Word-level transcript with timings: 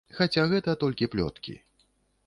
Хаця 0.19 0.45
гэта 0.53 0.75
толькі 0.85 1.11
плёткі. 1.17 1.57